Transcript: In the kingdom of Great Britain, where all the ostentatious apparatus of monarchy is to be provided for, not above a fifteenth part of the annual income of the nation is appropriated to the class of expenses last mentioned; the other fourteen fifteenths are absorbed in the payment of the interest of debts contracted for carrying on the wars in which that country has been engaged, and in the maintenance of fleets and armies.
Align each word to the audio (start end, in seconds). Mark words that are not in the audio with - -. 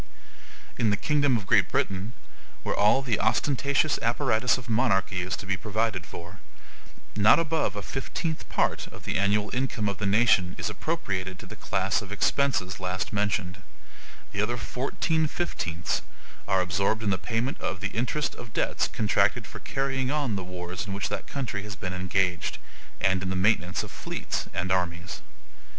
In 0.79 0.89
the 0.89 0.97
kingdom 0.97 1.37
of 1.37 1.45
Great 1.45 1.69
Britain, 1.69 2.13
where 2.63 2.73
all 2.73 3.03
the 3.03 3.19
ostentatious 3.19 3.99
apparatus 4.01 4.57
of 4.57 4.67
monarchy 4.67 5.21
is 5.21 5.35
to 5.37 5.45
be 5.45 5.55
provided 5.55 6.07
for, 6.07 6.39
not 7.15 7.37
above 7.37 7.75
a 7.75 7.83
fifteenth 7.83 8.49
part 8.49 8.87
of 8.87 9.03
the 9.03 9.19
annual 9.19 9.51
income 9.53 9.87
of 9.87 9.99
the 9.99 10.07
nation 10.07 10.55
is 10.57 10.71
appropriated 10.71 11.37
to 11.37 11.45
the 11.45 11.55
class 11.55 12.01
of 12.01 12.11
expenses 12.11 12.79
last 12.79 13.13
mentioned; 13.13 13.61
the 14.31 14.41
other 14.41 14.57
fourteen 14.57 15.27
fifteenths 15.27 16.01
are 16.47 16.61
absorbed 16.61 17.03
in 17.03 17.11
the 17.11 17.19
payment 17.19 17.61
of 17.61 17.79
the 17.79 17.89
interest 17.89 18.33
of 18.33 18.53
debts 18.53 18.87
contracted 18.87 19.45
for 19.45 19.59
carrying 19.59 20.09
on 20.09 20.35
the 20.35 20.43
wars 20.43 20.87
in 20.87 20.93
which 20.93 21.09
that 21.09 21.27
country 21.27 21.61
has 21.61 21.75
been 21.75 21.93
engaged, 21.93 22.57
and 22.99 23.21
in 23.21 23.29
the 23.29 23.35
maintenance 23.35 23.83
of 23.83 23.91
fleets 23.91 24.47
and 24.51 24.71
armies. 24.71 25.21